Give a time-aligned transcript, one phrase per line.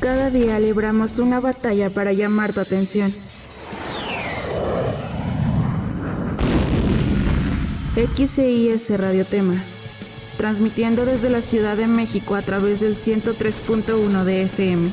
[0.00, 3.14] Cada día libramos una batalla para llamar tu atención.
[7.94, 9.62] XCIS Radio Tema,
[10.38, 14.90] transmitiendo desde la Ciudad de México a través del 103.1 de FM,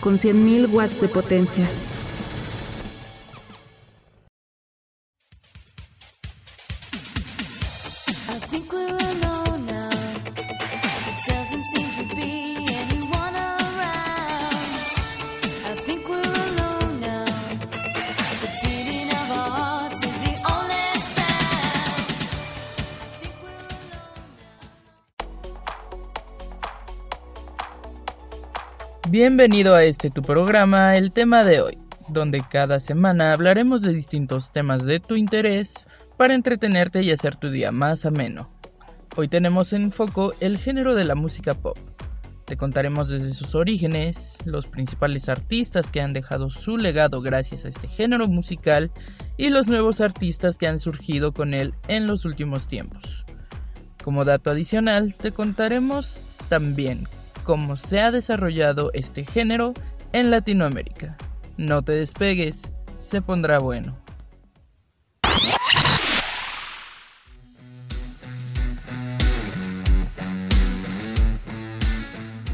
[0.00, 1.66] con 100.000 watts de potencia.
[29.18, 31.78] Bienvenido a este tu programa, el tema de hoy,
[32.10, 35.86] donde cada semana hablaremos de distintos temas de tu interés
[36.18, 38.50] para entretenerte y hacer tu día más ameno.
[39.16, 41.78] Hoy tenemos en foco el género de la música pop.
[42.44, 47.68] Te contaremos desde sus orígenes, los principales artistas que han dejado su legado gracias a
[47.68, 48.90] este género musical
[49.38, 53.24] y los nuevos artistas que han surgido con él en los últimos tiempos.
[54.04, 56.20] Como dato adicional, te contaremos
[56.50, 57.08] también
[57.46, 59.72] cómo se ha desarrollado este género
[60.12, 61.16] en Latinoamérica.
[61.56, 63.94] No te despegues, se pondrá bueno.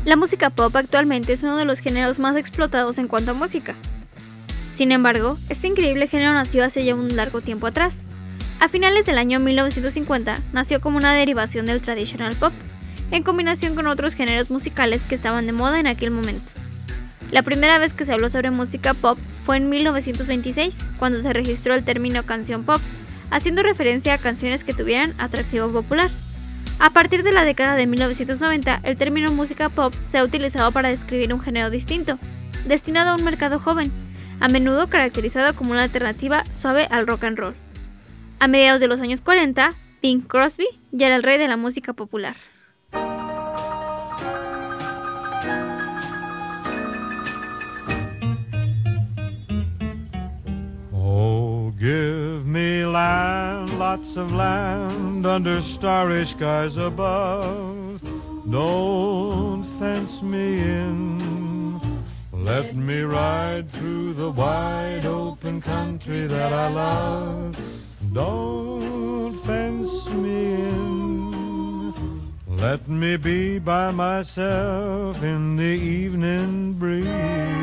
[0.04, 3.74] La música pop actualmente es uno de los géneros más explotados en cuanto a música.
[4.70, 8.06] Sin embargo, este increíble género nació hace ya un largo tiempo atrás.
[8.60, 12.52] A finales del año 1950 nació como una derivación del traditional pop,
[13.12, 16.50] en combinación con otros géneros musicales que estaban de moda en aquel momento.
[17.30, 21.74] La primera vez que se habló sobre música pop fue en 1926, cuando se registró
[21.74, 22.80] el término canción pop,
[23.30, 26.10] haciendo referencia a canciones que tuvieran atractivo popular.
[26.78, 30.88] A partir de la década de 1990, el término música pop se ha utilizado para
[30.88, 32.18] describir un género distinto,
[32.66, 33.92] destinado a un mercado joven,
[34.40, 37.54] a menudo caracterizado como una alternativa suave al rock and roll.
[38.40, 41.92] A mediados de los años 40, Bing Crosby ya era el rey de la música
[41.92, 42.36] popular.
[51.82, 58.00] Give me land, lots of land under starry skies above.
[58.48, 62.04] Don't fence me in.
[62.30, 67.56] Let me ride through the wide open country that I love.
[68.12, 72.32] Don't fence me in.
[72.46, 77.61] Let me be by myself in the evening breeze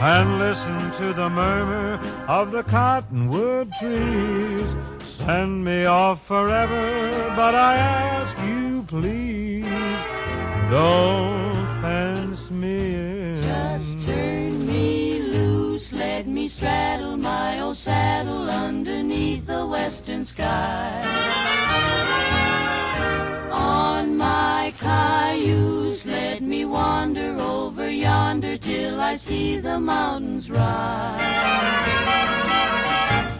[0.00, 1.94] and listen to the murmur
[2.28, 4.76] of the cottonwood trees.
[5.02, 9.64] Send me off forever, but I ask you please,
[10.70, 13.42] don't fence me in.
[13.42, 21.02] Just turn me loose, let me straddle my old saddle underneath the western sky.
[24.18, 31.20] My cayuse, let me wander over yonder till I see the mountains rise.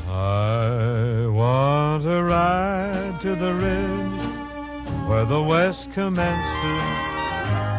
[0.06, 6.84] I want to ride to the ridge where the west commences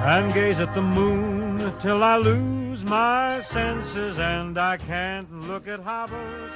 [0.04, 5.80] and gaze at the moon till I lose my senses and I can't look at
[5.80, 6.52] hobbles.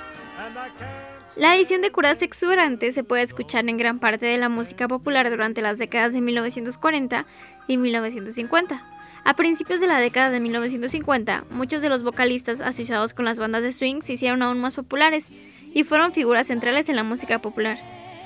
[1.35, 5.29] La edición de curas exuberantes se puede escuchar en gran parte de la música popular
[5.29, 7.25] durante las décadas de 1940
[7.67, 8.85] y 1950.
[9.25, 13.63] A principios de la década de 1950, muchos de los vocalistas asociados con las bandas
[13.63, 15.31] de swing se hicieron aún más populares
[15.73, 17.79] y fueron figuras centrales en la música popular.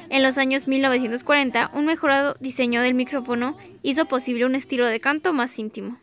[0.10, 5.34] En los años 1940, un mejorado diseño del micrófono hizo posible un estilo de canto
[5.34, 6.00] más íntimo.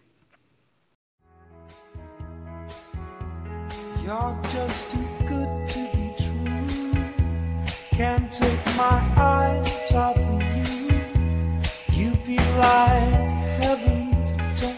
[7.97, 11.01] Can't take my eyes off of you.
[11.93, 13.31] You be like
[13.63, 14.77] heaven to touch.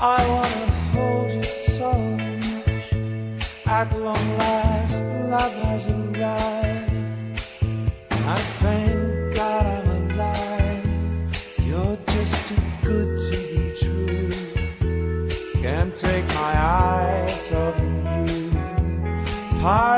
[0.00, 2.92] I wanna hold you so much.
[3.64, 7.40] At long last, love has arrived.
[8.10, 8.87] I thank
[19.68, 19.97] heart.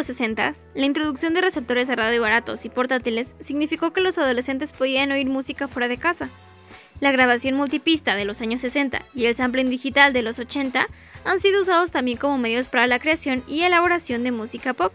[0.00, 4.72] Los 60, la introducción de receptores de radio baratos y portátiles significó que los adolescentes
[4.72, 6.30] podían oír música fuera de casa.
[7.00, 10.86] La grabación multipista de los años 60 y el sampling digital de los 80
[11.26, 14.94] han sido usados también como medios para la creación y elaboración de música pop.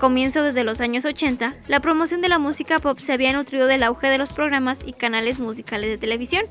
[0.00, 3.82] Comienzo desde los años 80, la promoción de la música pop se había nutrido del
[3.82, 6.42] auge de los programas y canales musicales de televisión.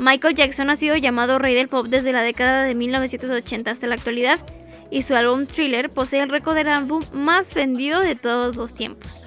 [0.00, 3.94] Michael Jackson ha sido llamado rey del pop desde la década de 1980 hasta la
[3.94, 4.40] actualidad,
[4.90, 9.22] y su álbum Thriller posee el récord del álbum más vendido de todos los tiempos.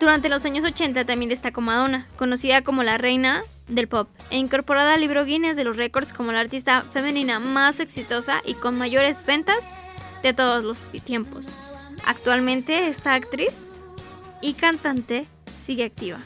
[0.00, 4.94] Durante los años 80 también destacó Madonna, conocida como la reina del pop, e incorporada
[4.94, 9.24] al libro Guinness de los récords como la artista femenina más exitosa y con mayores
[9.24, 9.60] ventas
[10.24, 11.46] de todos los tiempos.
[12.08, 13.66] Actualmente esta actriz
[14.40, 15.26] y cantante
[15.62, 16.16] sigue activa.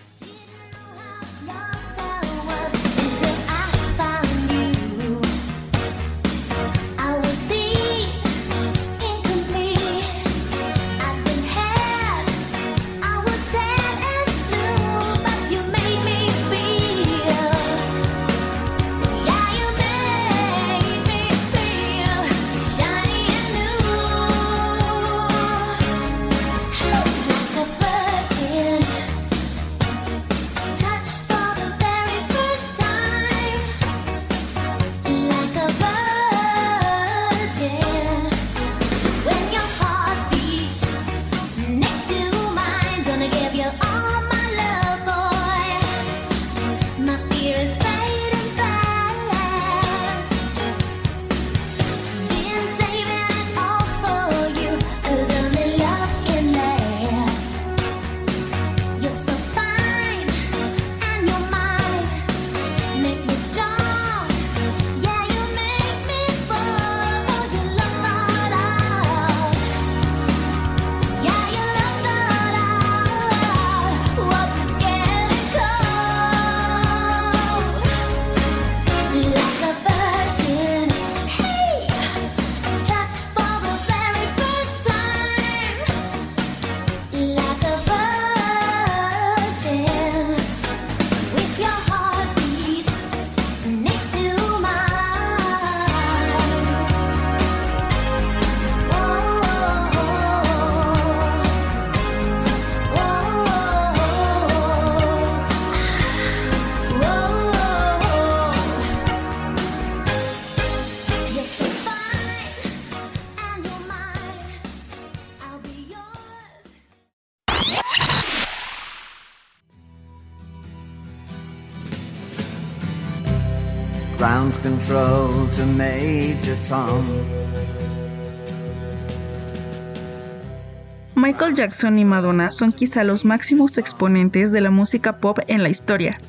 [131.15, 135.69] Michael Jackson y Madonna son quizá los máximos exponentes de la música pop en la
[135.69, 136.21] historia,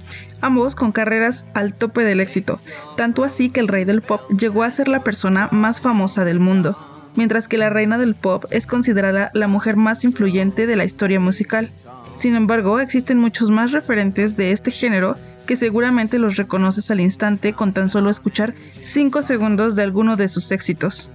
[0.41, 2.59] ambos con carreras al tope del éxito,
[2.95, 6.39] tanto así que el rey del pop llegó a ser la persona más famosa del
[6.39, 6.77] mundo,
[7.15, 11.19] mientras que la reina del pop es considerada la mujer más influyente de la historia
[11.19, 11.71] musical.
[12.17, 17.53] Sin embargo, existen muchos más referentes de este género que seguramente los reconoces al instante
[17.53, 21.09] con tan solo escuchar 5 segundos de alguno de sus éxitos.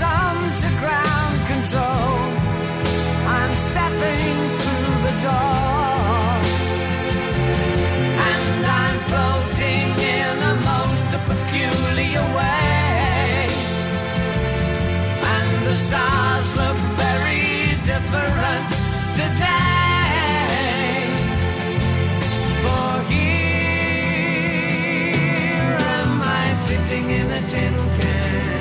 [0.00, 2.16] Major to ground control.
[3.36, 6.40] I'm stepping through the door.
[8.28, 13.48] And I'm floating in a most peculiar way.
[15.34, 18.68] And the stars look very different
[19.20, 20.48] today.
[22.62, 23.36] For here
[25.98, 28.59] am I sitting in a tin can.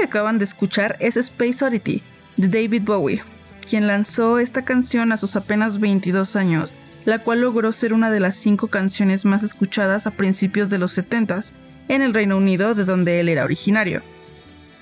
[0.00, 2.02] Que acaban de escuchar es Space Oddity
[2.38, 3.22] de David Bowie,
[3.68, 6.72] quien lanzó esta canción a sus apenas 22 años,
[7.04, 10.96] la cual logró ser una de las cinco canciones más escuchadas a principios de los
[10.96, 11.52] 70s
[11.88, 14.00] en el Reino Unido, de donde él era originario.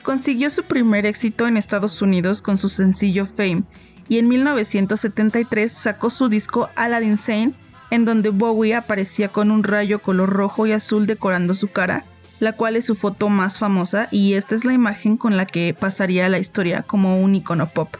[0.04, 3.64] Consiguió su primer éxito en Estados Unidos con su sencillo Fame
[4.08, 7.54] y en 1973 sacó su disco Aladdin Sane,
[7.90, 12.04] en donde Bowie aparecía con un rayo color rojo y azul decorando su cara,
[12.40, 15.74] la cual es su foto más famosa y esta es la imagen con la que
[15.78, 17.94] pasaría la historia como un icono pop.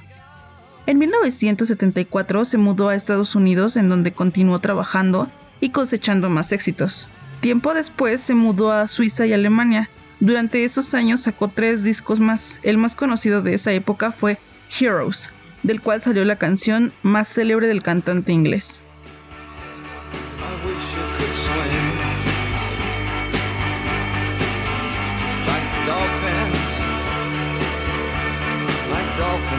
[0.86, 5.28] En 1974 se mudó a Estados Unidos en donde continuó trabajando
[5.60, 7.08] y cosechando más éxitos.
[7.40, 9.90] Tiempo después se mudó a Suiza y Alemania.
[10.18, 12.58] Durante esos años sacó tres discos más.
[12.62, 14.38] El más conocido de esa época fue
[14.80, 15.30] Heroes,
[15.62, 18.80] del cual salió la canción más célebre del cantante inglés.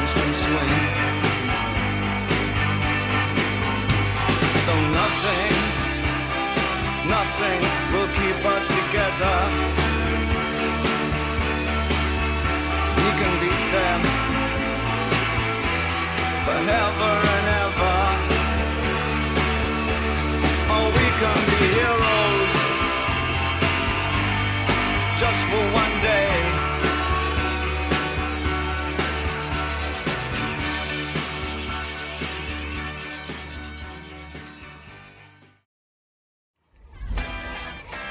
[0.10, 0.70] Dolphins can swim.
[4.66, 5.54] Though nothing,
[7.10, 7.62] nothing
[7.94, 9.38] will keep us together.
[12.98, 14.02] We can beat them
[16.46, 17.29] forever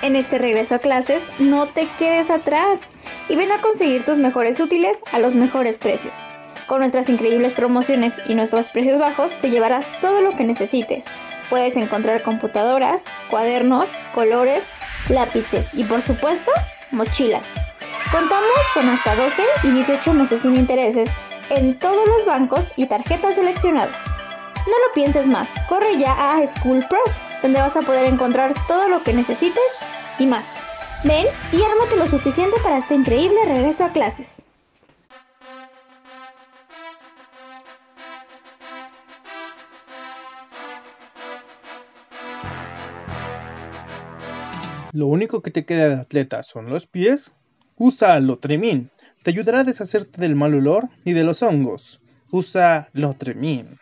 [0.01, 2.83] En este regreso a clases, no te quedes atrás
[3.29, 6.25] y ven a conseguir tus mejores útiles a los mejores precios.
[6.69, 11.07] Con nuestras increíbles promociones y nuestros precios bajos te llevarás todo lo que necesites.
[11.51, 14.69] Puedes encontrar computadoras, cuadernos, colores,
[15.09, 16.53] lápices y por supuesto,
[16.93, 17.45] mochilas.
[18.13, 21.11] Contamos con hasta 12 y 18 meses sin intereses
[21.51, 24.03] en todos los bancos y tarjetas seleccionadas.
[24.67, 27.01] No lo pienses más, corre ya a School Pro,
[27.43, 29.63] donde vas a poder encontrar todo lo que necesites
[30.19, 30.45] y más.
[31.05, 34.45] Ven y ármate lo suficiente para este increíble regreso a clases.
[44.93, 47.33] ¿Lo único que te queda de atleta son los pies?
[47.77, 48.91] Usa Lotremin.
[49.23, 52.01] Te ayudará a deshacerte del mal olor y de los hongos.
[52.33, 53.79] Usa Lotremin.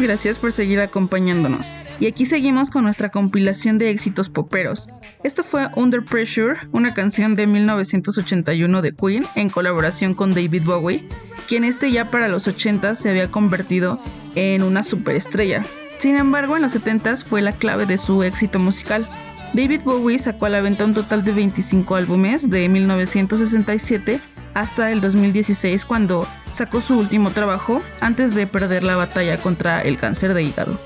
[0.00, 1.74] Gracias por seguir acompañándonos.
[2.00, 4.88] Y aquí seguimos con nuestra compilación de éxitos poperos.
[5.24, 11.04] Esto fue Under Pressure, una canción de 1981 de Queen en colaboración con David Bowie,
[11.48, 14.00] quien este ya para los 80 se había convertido
[14.36, 15.64] en una superestrella.
[15.98, 19.06] Sin embargo, en los 70 fue la clave de su éxito musical.
[19.52, 24.18] David Bowie sacó a la venta un total de 25 álbumes de 1967
[24.54, 29.98] hasta el 2016 cuando sacó su último trabajo antes de perder la batalla contra el
[29.98, 30.78] cáncer de hígado.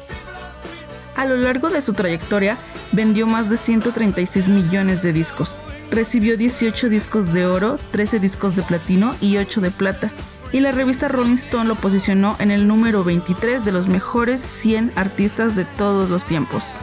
[1.16, 2.56] A lo largo de su trayectoria
[2.92, 5.58] vendió más de 136 millones de discos,
[5.90, 10.10] recibió 18 discos de oro, 13 discos de platino y 8 de plata,
[10.52, 14.92] y la revista Rolling Stone lo posicionó en el número 23 de los mejores 100
[14.96, 16.80] artistas de todos los tiempos.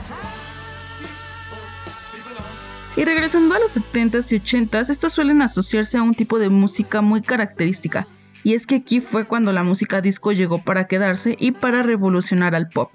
[2.98, 7.02] Y regresando a los 70s y 80s, estos suelen asociarse a un tipo de música
[7.02, 8.06] muy característica,
[8.44, 12.54] y es que aquí fue cuando la música disco llegó para quedarse y para revolucionar
[12.54, 12.92] al pop.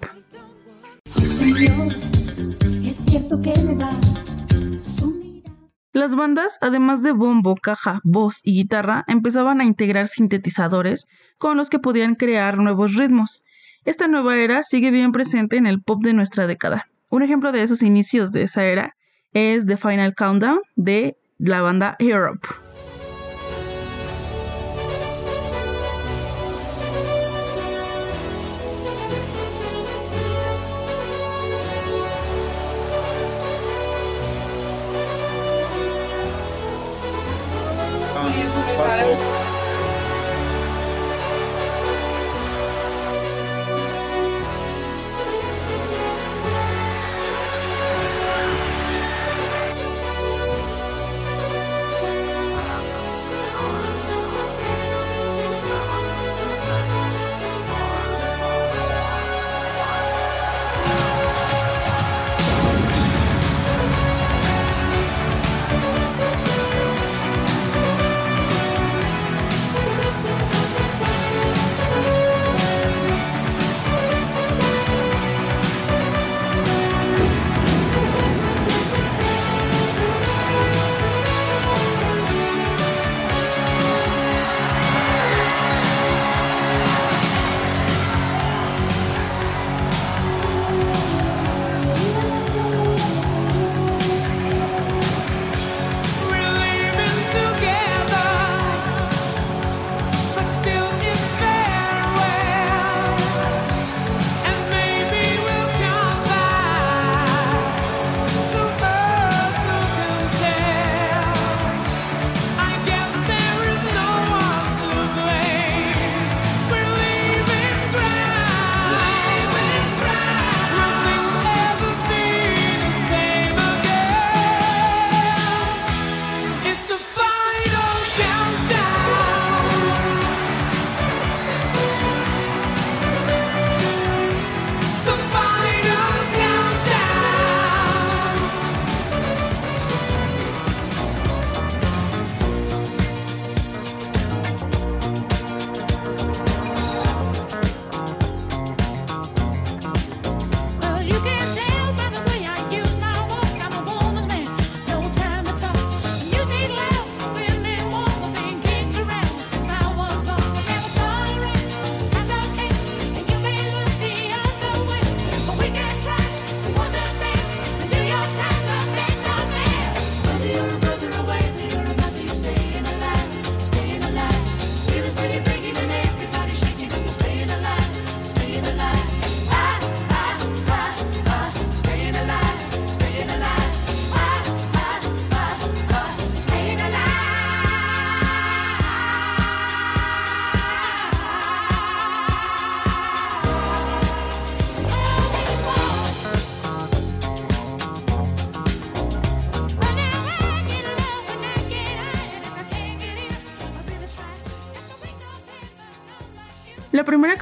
[5.95, 11.07] Las bandas, además de bombo, caja, voz y guitarra, empezaban a integrar sintetizadores
[11.39, 13.43] con los que podían crear nuevos ritmos.
[13.87, 16.85] Esta nueva era sigue bien presente en el pop de nuestra década.
[17.09, 18.95] Un ejemplo de esos inicios de esa era
[19.37, 22.66] es The Final Countdown de la banda Europe.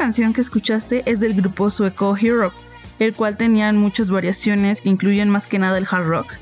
[0.05, 2.55] Canción que escuchaste es del grupo sueco Europe,
[2.99, 6.35] el cual tenían muchas variaciones que incluyen más que nada el hard rock,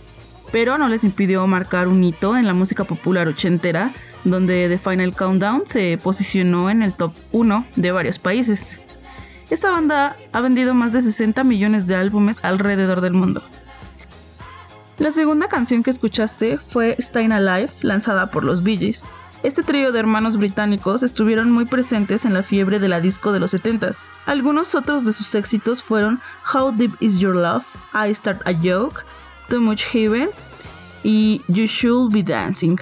[0.51, 3.95] pero no les impidió marcar un hito en la música popular ochentera,
[4.25, 8.81] donde The Final Countdown se posicionó en el top 1 de varios países.
[9.49, 13.45] Esta banda ha vendido más de 60 millones de álbumes alrededor del mundo.
[14.99, 19.05] La segunda canción que escuchaste fue Stayin' Alive, lanzada por los Bee Gees.
[19.43, 23.41] Este trío de hermanos británicos estuvieron muy presentes en la fiebre de la disco de
[23.41, 24.07] los 70s.
[24.27, 26.21] Algunos otros de sus éxitos fueron
[26.55, 29.03] How Deep Is Your Love, I Start a Joke,
[29.49, 30.29] Too Much Heaven
[31.03, 32.77] y You Should Be Dancing.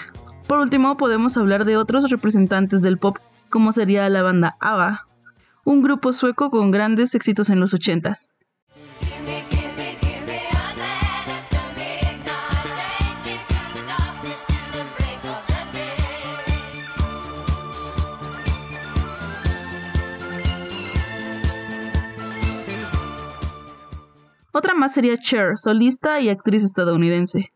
[0.47, 3.17] Por último, podemos hablar de otros representantes del pop,
[3.49, 5.07] como sería la banda ABBA,
[5.65, 8.35] un grupo sueco con grandes éxitos en los 80s.
[24.61, 27.51] Otra más sería Cher, solista y actriz estadounidense.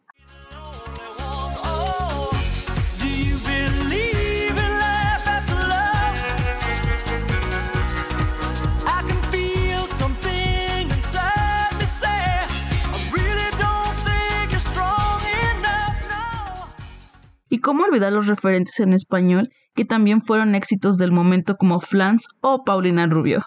[17.50, 22.28] Y cómo olvidar los referentes en español que también fueron éxitos del momento como Flans
[22.40, 23.44] o Paulina Rubio.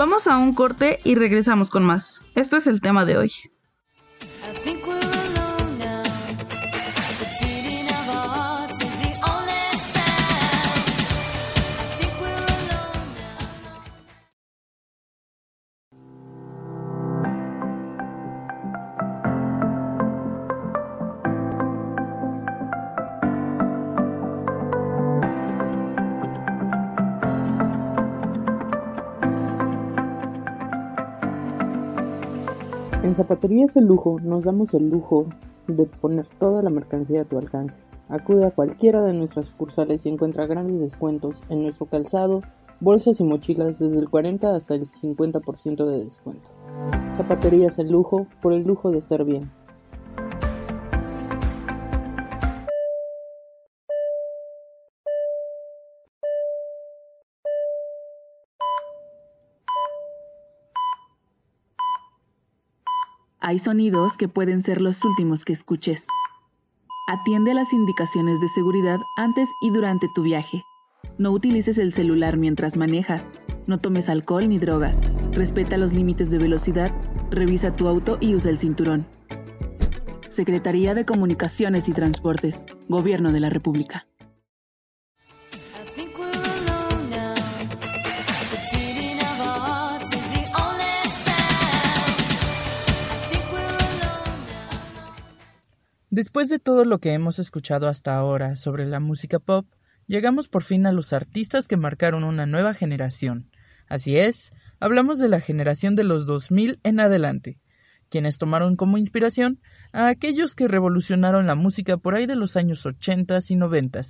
[0.00, 2.22] Vamos a un corte y regresamos con más.
[2.34, 3.32] Esto es el tema de hoy.
[33.20, 35.26] En Zapaterías El Lujo nos damos el lujo
[35.66, 37.78] de poner toda la mercancía a tu alcance.
[38.08, 42.40] Acude a cualquiera de nuestras sucursales y encuentra grandes descuentos en nuestro calzado,
[42.80, 46.48] bolsas y mochilas desde el 40 hasta el 50% de descuento.
[47.12, 49.50] Zapaterías El Lujo por el lujo de estar bien.
[63.50, 66.06] Hay sonidos que pueden ser los últimos que escuches.
[67.08, 70.62] Atiende a las indicaciones de seguridad antes y durante tu viaje.
[71.18, 73.28] No utilices el celular mientras manejas.
[73.66, 75.00] No tomes alcohol ni drogas.
[75.32, 76.94] Respeta los límites de velocidad.
[77.32, 79.04] Revisa tu auto y usa el cinturón.
[80.30, 82.64] Secretaría de Comunicaciones y Transportes.
[82.88, 84.06] Gobierno de la República.
[96.10, 99.64] Después de todo lo que hemos escuchado hasta ahora sobre la música pop,
[100.08, 103.48] llegamos por fin a los artistas que marcaron una nueva generación.
[103.88, 107.60] Así es, hablamos de la generación de los 2000 en adelante,
[108.08, 109.60] quienes tomaron como inspiración
[109.92, 114.00] a aquellos que revolucionaron la música por ahí de los años 80 y 90,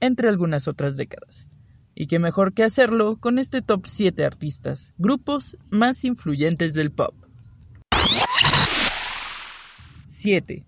[0.00, 1.48] entre algunas otras décadas.
[1.94, 7.14] Y qué mejor que hacerlo con este top 7 artistas, grupos más influyentes del pop.
[10.04, 10.66] 7.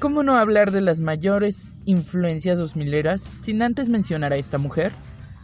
[0.00, 4.92] Cómo no hablar de las mayores influencias dos mileras sin antes mencionar a esta mujer?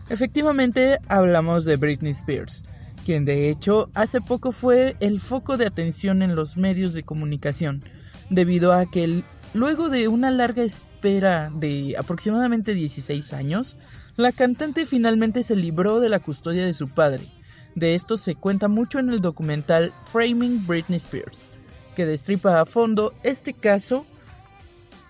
[0.08, 2.64] Efectivamente, hablamos de Britney Spears,
[3.04, 7.84] quien de hecho hace poco fue el foco de atención en los medios de comunicación,
[8.30, 13.76] debido a que luego de una larga espera de aproximadamente 16 años,
[14.16, 17.24] la cantante finalmente se libró de la custodia de su padre,
[17.74, 21.50] De esto se cuenta mucho en el documental Framing Britney Spears,
[21.94, 24.06] que destripa a fondo este caso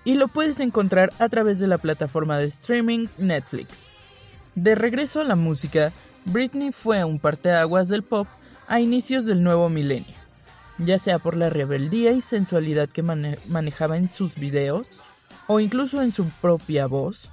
[0.06, 3.90] y lo puedes encontrar a través de la plataforma de streaming Netflix.
[4.54, 5.92] De regreso a la música,
[6.24, 8.28] Britney fue un parteaguas del pop
[8.68, 10.14] a inicios del nuevo milenio,
[10.78, 15.02] ya sea por la rebeldía y sensualidad que mane- manejaba en sus videos
[15.48, 17.32] o incluso en su propia voz.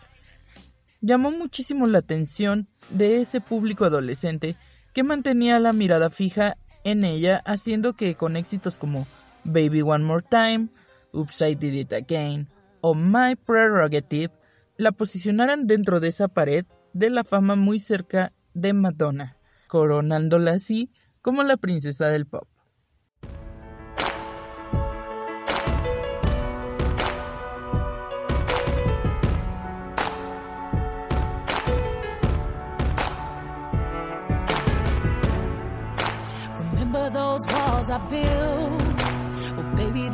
[0.99, 4.55] Llamó muchísimo la atención de ese público adolescente
[4.93, 9.05] que mantenía la mirada fija en ella, haciendo que con éxitos como
[9.43, 10.69] Baby One More Time,
[11.11, 12.47] Oops I Did It Again
[12.83, 14.33] o My Prerogative
[14.75, 20.91] la posicionaran dentro de esa pared de la fama muy cerca de Madonna, coronándola así
[21.21, 22.47] como la princesa del pop.
[39.75, 40.09] Baby,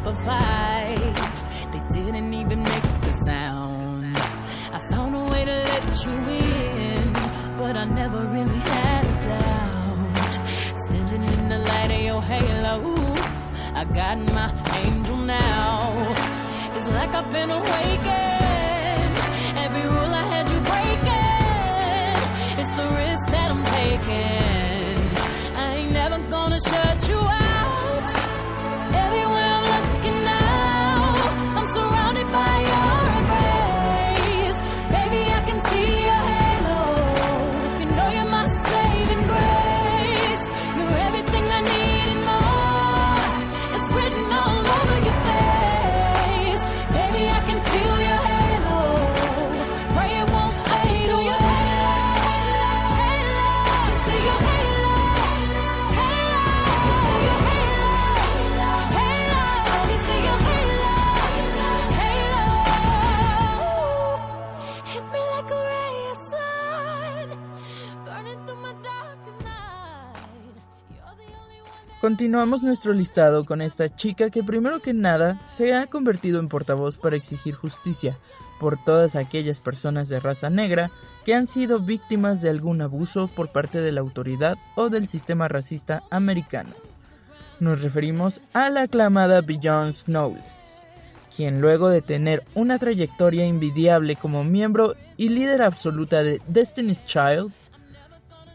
[0.00, 1.72] up a fight.
[1.72, 4.16] They didn't even make the sound.
[4.16, 7.12] I found a way to let you in,
[7.58, 10.32] but I never really had a doubt.
[10.88, 13.14] Standing in the light of your halo,
[13.74, 14.48] I got my
[14.84, 16.12] angel now.
[16.76, 18.39] It's like I've been awakened.
[72.10, 76.98] Continuamos nuestro listado con esta chica que primero que nada se ha convertido en portavoz
[76.98, 78.18] para exigir justicia
[78.58, 80.90] por todas aquellas personas de raza negra
[81.24, 85.46] que han sido víctimas de algún abuso por parte de la autoridad o del sistema
[85.46, 86.74] racista americano.
[87.60, 90.88] Nos referimos a la aclamada Beyoncé Knowles,
[91.36, 97.52] quien luego de tener una trayectoria envidiable como miembro y líder absoluta de Destiny's Child,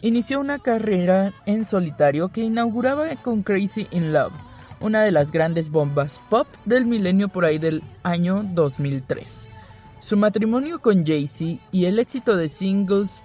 [0.08, 4.34] inició una carrera en solitario que inauguraba con Crazy in Love,
[4.80, 9.50] una de las grandes bombas pop del milenio por ahí del año 2003.
[10.00, 13.24] Su matrimonio con Jay-Z y el éxito de singles,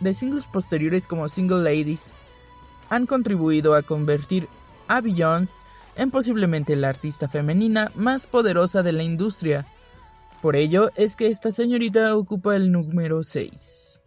[0.00, 2.12] de singles posteriores como Single Ladies
[2.90, 4.48] han contribuido a convertir
[4.88, 9.64] a Beyoncé en posiblemente la artista femenina más poderosa de la industria.
[10.42, 14.00] Por ello es que esta señorita ocupa el número 6.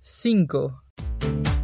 [0.00, 0.81] 5.
[1.02, 1.61] A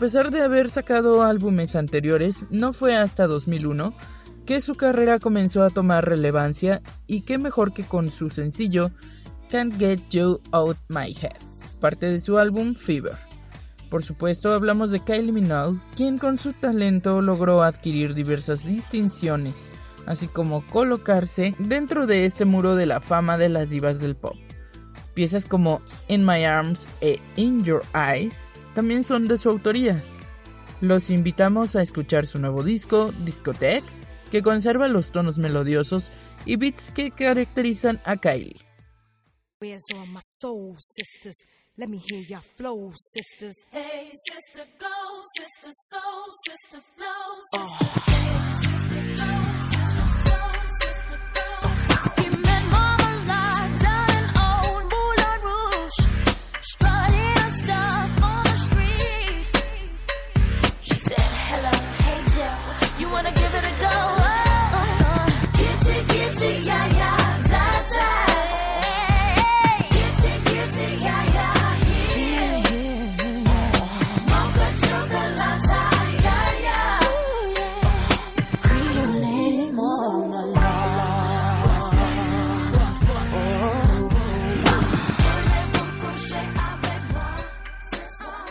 [0.00, 3.94] pesar de haber sacado álbumes anteriores, no fue hasta 2001
[4.46, 8.92] que su carrera comenzó a tomar relevancia y qué mejor que con su sencillo
[9.50, 11.36] Can't Get You Out My Head,
[11.80, 13.18] parte de su álbum Fever.
[13.90, 19.70] Por supuesto, hablamos de Kylie Minogue, quien con su talento logró adquirir diversas distinciones,
[20.06, 24.36] así como colocarse dentro de este muro de la fama de las divas del pop.
[25.20, 30.02] Piezas como In My Arms e In Your Eyes también son de su autoría.
[30.80, 33.86] Los invitamos a escuchar su nuevo disco, Discotheque,
[34.30, 36.10] que conserva los tonos melodiosos
[36.46, 38.64] y beats que caracterizan a Kylie.
[39.60, 41.36] Where's all my soul sisters?
[41.76, 43.56] Let me hear your flow, sisters.
[43.72, 44.88] Hey, sister, go,
[45.36, 47.20] sister, soul, sister, flow.
[48.62, 48.79] He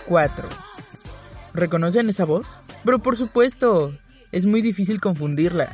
[0.09, 0.49] 4.
[1.53, 2.47] ¿Reconocen esa voz?
[2.83, 3.93] Pero por supuesto,
[4.31, 5.71] es muy difícil confundirla.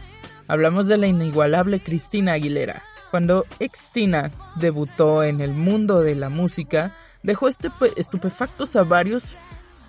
[0.48, 2.84] Hablamos de la inigualable Cristina Aguilera.
[3.12, 6.94] Cuando Extina debutó en el mundo de la música,
[7.24, 9.38] dejó estupe- estupefactos a varios,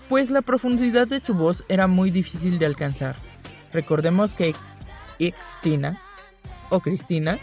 [0.09, 3.17] pues la profundidad de su voz era muy difícil de alcanzar.
[3.73, 4.55] Recordemos que
[5.19, 6.01] Extina,
[6.71, 7.41] o Cristina,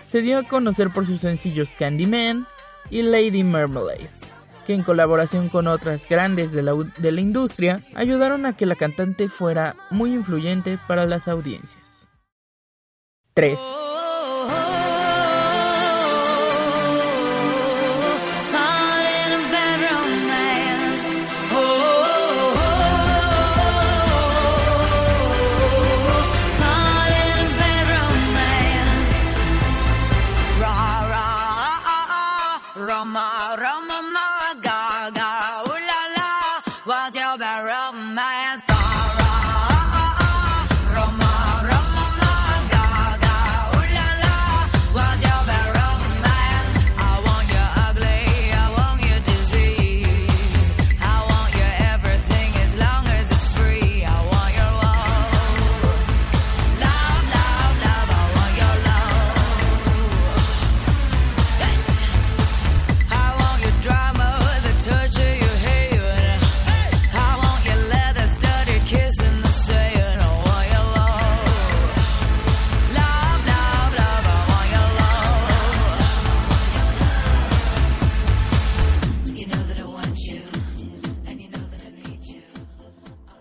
[0.00, 2.44] se dio a conocer por sus sencillos Candyman
[2.90, 4.10] y Lady Marmalade
[4.66, 8.76] que en colaboración con otras grandes de la, de la industria ayudaron a que la
[8.76, 12.08] cantante fuera muy influyente para las audiencias.
[13.34, 13.58] 3.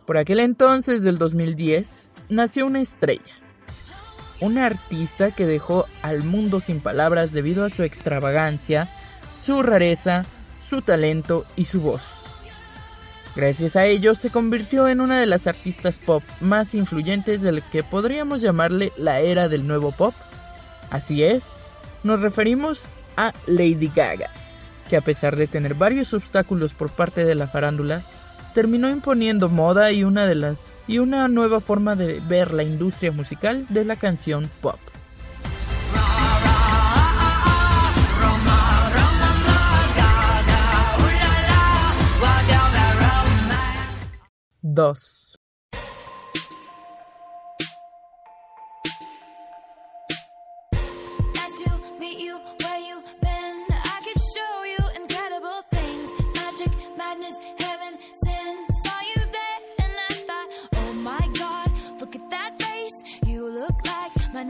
[0.10, 3.32] Por aquel entonces del 2010 nació una estrella,
[4.40, 8.90] una artista que dejó al mundo sin palabras debido a su extravagancia,
[9.32, 10.26] su rareza,
[10.58, 12.02] su talento y su voz.
[13.36, 17.84] Gracias a ello se convirtió en una de las artistas pop más influyentes del que
[17.84, 20.16] podríamos llamarle la era del nuevo pop.
[20.90, 21.58] Así es,
[22.02, 24.32] nos referimos a Lady Gaga,
[24.90, 28.02] que a pesar de tener varios obstáculos por parte de la farándula,
[28.54, 33.12] terminó imponiendo moda y una de las y una nueva forma de ver la industria
[33.12, 34.80] musical de la canción pop.
[44.62, 45.19] What's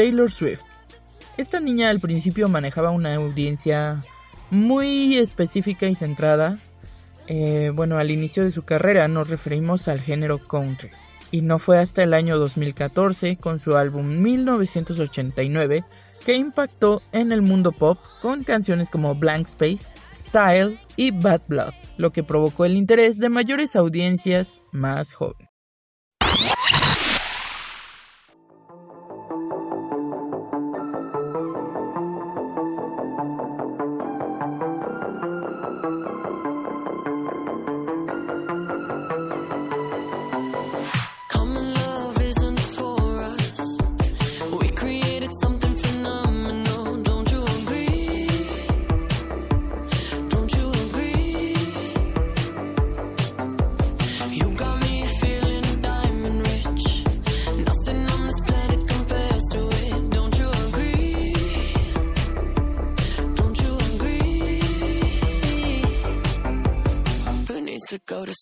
[0.00, 0.62] Taylor Swift.
[1.36, 4.02] Esta niña al principio manejaba una audiencia
[4.50, 6.58] muy específica y centrada.
[7.26, 10.88] Eh, bueno, al inicio de su carrera nos referimos al género country.
[11.32, 15.84] Y no fue hasta el año 2014 con su álbum 1989
[16.24, 21.74] que impactó en el mundo pop con canciones como Blank Space, Style y Bad Blood,
[21.98, 25.49] lo que provocó el interés de mayores audiencias más jóvenes.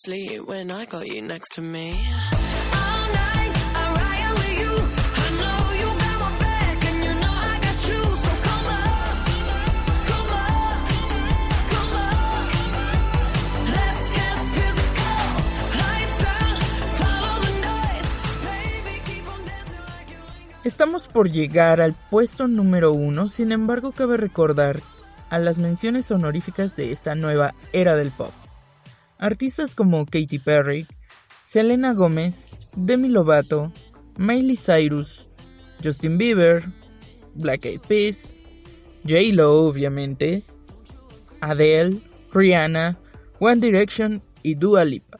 [0.03, 1.91] To go to sleep when I got you next to me.
[1.91, 4.73] All night, I ride with you.
[5.15, 8.01] I know you got my back, and you know I got you.
[8.01, 9.15] So come on,
[10.07, 10.89] come on,
[11.71, 12.47] come on.
[13.65, 15.19] Let's get physical.
[15.79, 16.59] Lights out,
[16.99, 18.09] follow the noise.
[18.45, 20.65] Baby, keep on dancing like you ain't got.
[20.65, 24.81] Estamos por llegar al puesto número uno, sin embargo cabe recordar
[25.29, 28.31] a las menciones honoríficas de esta nueva era del pop.
[29.19, 30.87] Artistas como Katy Perry,
[31.41, 33.71] Selena Gómez, Demi Lovato,
[34.17, 35.29] Miley Cyrus,
[35.83, 36.63] Justin Bieber,
[37.35, 38.33] Black Eyed Peas,
[39.03, 40.41] J-Lo obviamente,
[41.41, 41.99] Adele,
[42.33, 42.97] Rihanna,
[43.39, 45.19] One Direction y Dua Lipa.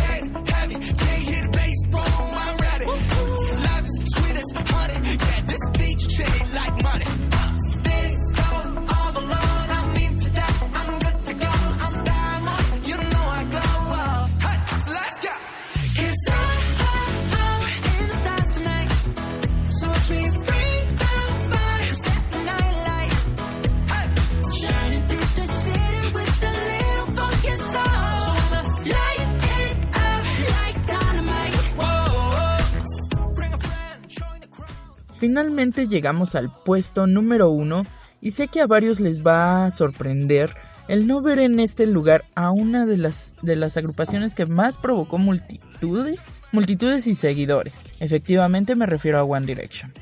[35.21, 37.85] Finalmente llegamos al puesto número uno
[38.21, 40.49] y sé que a varios les va a sorprender
[40.87, 44.79] el no ver en este lugar a una de las, de las agrupaciones que más
[44.79, 47.93] provocó multitudes, multitudes y seguidores.
[47.99, 49.93] Efectivamente me refiero a One Direction,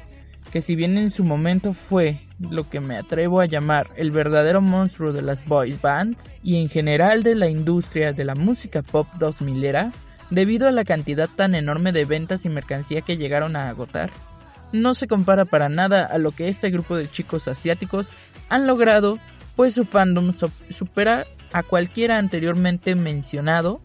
[0.54, 4.62] que si bien en su momento fue lo que me atrevo a llamar el verdadero
[4.62, 9.06] monstruo de las boys bands y en general de la industria de la música pop
[9.20, 9.92] 2000 era,
[10.30, 14.12] debido a la cantidad tan enorme de ventas y mercancía que llegaron a agotar,
[14.72, 18.12] no se compara para nada a lo que este grupo de chicos asiáticos
[18.50, 19.20] han logrado,
[19.56, 23.82] pues su fandom supera a cualquiera anteriormente mencionado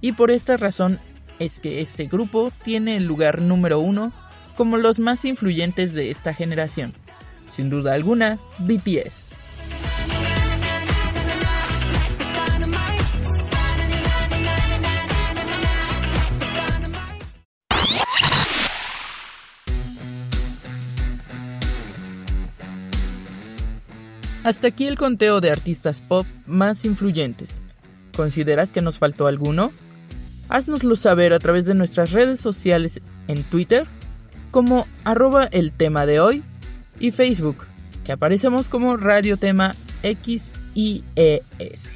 [0.00, 1.00] y por esta razón
[1.38, 4.12] es que este grupo tiene el lugar número uno
[4.56, 6.94] como los más influyentes de esta generación.
[7.46, 9.34] Sin duda alguna, BTS.
[24.48, 27.60] Hasta aquí el conteo de artistas pop más influyentes.
[28.16, 29.72] ¿Consideras que nos faltó alguno?
[30.48, 33.86] Haznoslo saber a través de nuestras redes sociales en Twitter
[34.50, 36.42] como arroba el tema de hoy
[36.98, 37.66] y Facebook,
[38.06, 41.92] que aparecemos como Radio Tema XIES.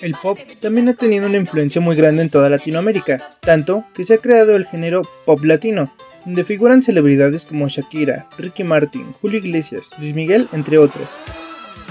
[0.00, 4.14] El pop también ha tenido una influencia muy grande en toda Latinoamérica, tanto que se
[4.14, 5.92] ha creado el género pop latino,
[6.24, 11.16] donde figuran celebridades como Shakira, Ricky Martin, Julio Iglesias, Luis Miguel, entre otros.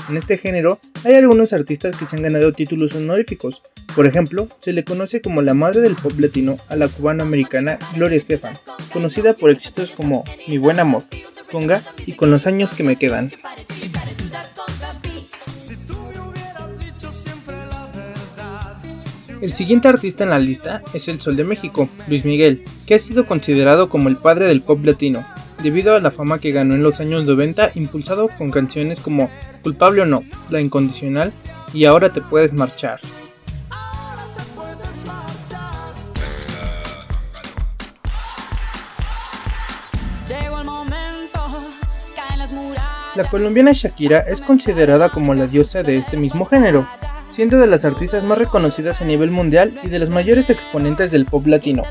[0.10, 3.62] En este género hay algunos artistas que se han ganado títulos honoríficos.
[3.96, 8.18] Por ejemplo, se le conoce como la madre del pop latino a la cubana-americana Gloria
[8.18, 8.56] Estefan,
[8.92, 11.04] conocida por éxitos como Mi buen amor,
[12.06, 13.32] Y Con los años que me quedan.
[19.42, 23.00] El siguiente artista en la lista es el Sol de México, Luis Miguel, que ha
[23.00, 25.26] sido considerado como el padre del pop latino,
[25.64, 29.32] debido a la fama que ganó en los años 90 impulsado con canciones como
[29.64, 31.34] Culpable o no, La Incondicional
[31.74, 33.00] y Ahora te puedes marchar.
[43.14, 46.88] La colombiana Shakira es considerada como la diosa de este mismo género,
[47.30, 51.26] siendo de las artistas más reconocidas a nivel mundial y de las mayores exponentes del
[51.26, 51.84] pop latino,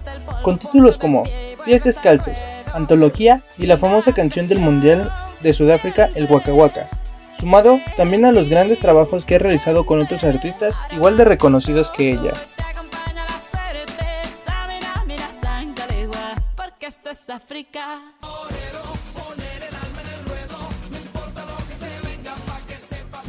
[0.42, 1.24] con títulos como
[1.66, 2.38] Pies Descalzos,
[2.72, 6.88] Antología y la famosa canción del Mundial de Sudáfrica, el Waka Waka,
[7.38, 11.90] sumado también a los grandes trabajos que ha realizado con otros artistas igual de reconocidos
[11.90, 12.32] que ella.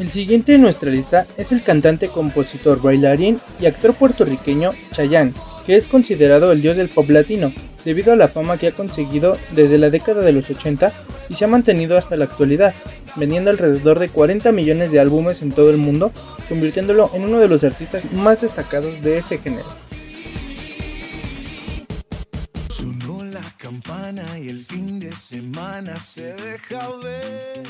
[0.02, 5.36] El siguiente en nuestra lista es el cantante, compositor, bailarín y actor puertorriqueño Chayanne,
[5.68, 7.54] que es considerado el dios del pop latino,
[7.86, 10.92] debido a la fama que ha conseguido desde la década de los 80
[11.30, 12.74] y se ha mantenido hasta la actualidad,
[13.16, 16.12] vendiendo alrededor de 40 millones de álbumes en todo el mundo,
[16.50, 19.68] convirtiéndolo en uno de los artistas más destacados de este género.
[23.62, 27.62] Campana y el fin de semana se deja ver.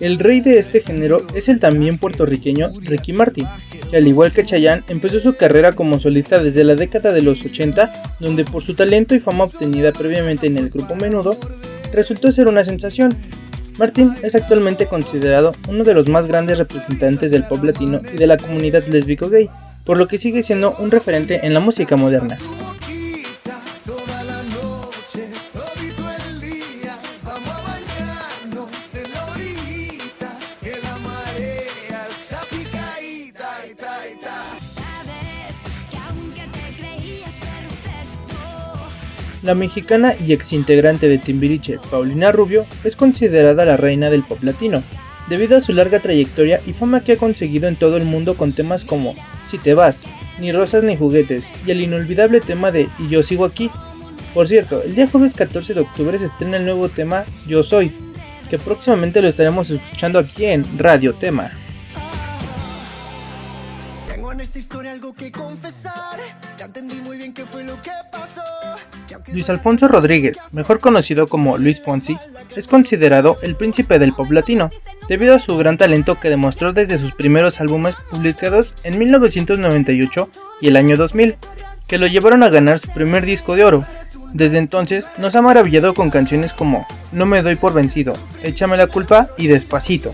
[0.00, 3.46] El rey de este género es el también puertorriqueño Ricky Martin,
[3.90, 7.44] que al igual que Chayanne empezó su carrera como solista desde la década de los
[7.44, 11.36] 80, donde por su talento y fama obtenida previamente en el grupo Menudo,
[11.92, 13.14] resultó ser una sensación.
[13.78, 18.26] Martin es actualmente considerado uno de los más grandes representantes del pop latino y de
[18.26, 19.50] la comunidad lésbico gay,
[19.84, 22.38] por lo que sigue siendo un referente en la música moderna.
[39.42, 44.84] La mexicana y exintegrante de Timbiriche, Paulina Rubio, es considerada la reina del pop latino,
[45.28, 48.52] debido a su larga trayectoria y fama que ha conseguido en todo el mundo con
[48.52, 50.04] temas como Si te vas,
[50.38, 53.70] Ni rosas ni juguetes y el inolvidable tema de Y yo sigo aquí.
[54.32, 57.92] Por cierto, el día jueves 14 de octubre se estrena el nuevo tema Yo soy,
[58.48, 61.50] que próximamente lo estaremos escuchando aquí en Radio Tema.
[64.06, 66.20] Tengo en esta historia algo que confesar,
[69.32, 72.16] Luis Alfonso Rodríguez, mejor conocido como Luis Fonsi,
[72.54, 74.70] es considerado el príncipe del pop latino,
[75.08, 80.28] debido a su gran talento que demostró desde sus primeros álbumes publicados en 1998
[80.60, 81.36] y el año 2000,
[81.88, 83.84] que lo llevaron a ganar su primer disco de oro.
[84.32, 88.86] Desde entonces nos ha maravillado con canciones como No me doy por vencido, Échame la
[88.86, 90.12] culpa y Despacito.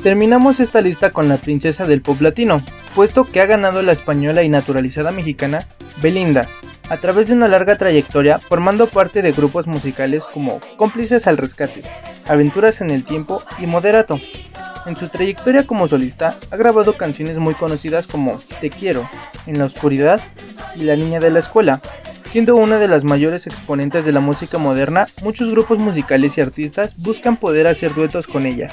[0.00, 2.62] Terminamos esta lista con la princesa del pop latino,
[2.94, 5.66] puesto que ha ganado la española y naturalizada mexicana
[6.00, 6.48] Belinda,
[6.88, 11.82] a través de una larga trayectoria formando parte de grupos musicales como Cómplices al Rescate,
[12.26, 14.18] Aventuras en el Tiempo y Moderato.
[14.86, 19.08] En su trayectoria como solista ha grabado canciones muy conocidas como Te quiero,
[19.46, 20.20] En la oscuridad
[20.74, 21.80] y La niña de la escuela.
[22.26, 26.96] Siendo una de las mayores exponentes de la música moderna, muchos grupos musicales y artistas
[26.96, 28.70] buscan poder hacer duetos con ella.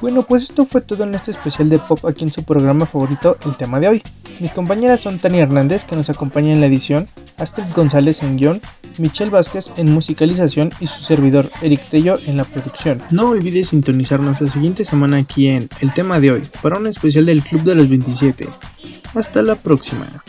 [0.00, 3.36] Bueno, pues esto fue todo en este especial de pop aquí en su programa favorito,
[3.46, 4.02] el tema de hoy.
[4.40, 7.06] Mis compañeras son Tania Hernández, que nos acompaña en la edición,
[7.38, 8.60] Astrid González en guion,
[8.98, 13.00] Michelle Vázquez en musicalización y su servidor Eric Tello en la producción.
[13.10, 17.26] No olvides sintonizarnos la siguiente semana aquí en El tema de hoy, para un especial
[17.26, 18.48] del Club de los 27.
[19.14, 20.22] Hasta la próxima.